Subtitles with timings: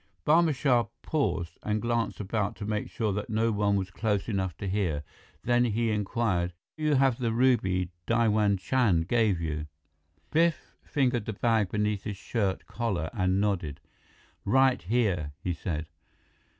[0.25, 4.57] Barma Shah paused and glanced about to make sure that no one was close enough
[4.57, 5.03] to hear.
[5.43, 9.67] Then he inquired: "You have the ruby Diwan Chand gave you?"
[10.31, 13.79] Biff fingered the bag beneath his shirt collar and nodded.
[14.43, 15.85] "Right here," he said.